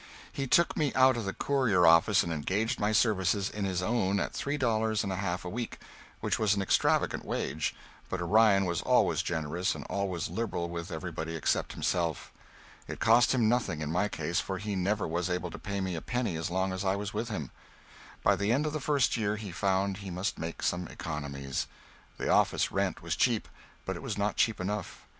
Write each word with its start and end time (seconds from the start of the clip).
He 0.33 0.47
took 0.47 0.75
me 0.75 0.91
out 0.95 1.15
of 1.15 1.25
the 1.25 1.33
"Courier" 1.35 1.85
office 1.85 2.23
and 2.23 2.33
engaged 2.33 2.79
my 2.79 2.91
services 2.91 3.51
in 3.51 3.65
his 3.65 3.83
own 3.83 4.19
at 4.19 4.33
three 4.33 4.57
dollars 4.57 5.03
and 5.03 5.13
a 5.13 5.17
half 5.17 5.45
a 5.45 5.47
week, 5.47 5.77
which 6.21 6.39
was 6.39 6.55
an 6.55 6.61
extravagant 6.63 7.23
wage, 7.23 7.75
but 8.09 8.19
Orion 8.19 8.65
was 8.65 8.81
always 8.81 9.21
generous, 9.21 9.75
always 9.91 10.27
liberal 10.27 10.69
with 10.69 10.91
everybody 10.91 11.35
except 11.35 11.73
himself. 11.73 12.31
It 12.87 12.99
cost 12.99 13.31
him 13.35 13.47
nothing 13.47 13.79
in 13.79 13.91
my 13.91 14.07
case, 14.07 14.39
for 14.39 14.57
he 14.57 14.75
never 14.75 15.07
was 15.07 15.29
able 15.29 15.51
to 15.51 15.59
pay 15.59 15.79
me 15.81 15.93
a 15.93 16.01
penny 16.01 16.35
as 16.35 16.49
long 16.49 16.73
as 16.73 16.83
I 16.83 16.95
was 16.95 17.13
with 17.13 17.29
him. 17.29 17.51
By 18.23 18.35
the 18.35 18.51
end 18.51 18.65
of 18.65 18.73
the 18.73 18.79
first 18.79 19.15
year 19.17 19.35
he 19.35 19.51
found 19.51 19.97
he 19.97 20.09
must 20.09 20.39
make 20.39 20.63
some 20.63 20.87
economies. 20.87 21.67
The 22.17 22.27
office 22.27 22.71
rent 22.71 23.03
was 23.03 23.15
cheap, 23.15 23.47
but 23.85 23.95
it 23.95 24.01
was 24.01 24.17
not 24.17 24.35
cheap 24.35 24.59
enough. 24.59 25.01